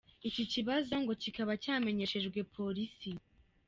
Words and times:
Iki 0.29 0.43
kibazo 0.53 0.93
ngo 1.01 1.13
kikaba 1.21 1.53
cyamenyeshejwe 1.63 2.39
Police. 2.55 3.09